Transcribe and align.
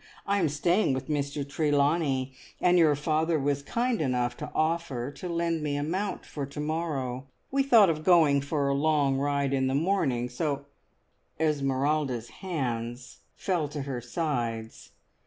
I 0.25 0.39
am 0.39 0.49
staying 0.49 0.93
with 0.95 1.09
Mr 1.09 1.47
Trelawney, 1.47 2.33
and 2.59 2.79
your 2.79 2.95
father 2.95 3.37
was 3.37 3.61
kind 3.61 4.01
enough 4.01 4.35
to 4.37 4.49
offer 4.55 5.11
to 5.11 5.29
lend 5.29 5.61
me 5.61 5.75
a 5.75 5.83
mount 5.83 6.25
for 6.25 6.47
to 6.47 6.59
morrow. 6.59 7.27
We 7.51 7.61
thought 7.61 7.87
of 7.87 8.03
going 8.03 8.41
for 8.41 8.67
a 8.67 8.73
long 8.73 9.17
ride 9.17 9.53
in 9.53 9.67
the 9.67 9.75
morning, 9.75 10.27
so" 10.27 10.65
Esmeralda's 11.39 12.29
hands 12.41 13.19
fell 13.35 13.67
to 13.67 13.83
her 13.83 14.01
sides. 14.01 14.89